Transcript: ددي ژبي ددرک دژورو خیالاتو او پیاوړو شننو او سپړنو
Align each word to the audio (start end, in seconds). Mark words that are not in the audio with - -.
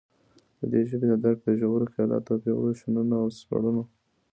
ددي 0.59 0.81
ژبي 0.89 1.05
ددرک 1.09 1.39
دژورو 1.45 1.91
خیالاتو 1.93 2.29
او 2.33 2.39
پیاوړو 2.43 2.79
شننو 2.79 3.15
او 3.23 3.27
سپړنو 3.39 3.83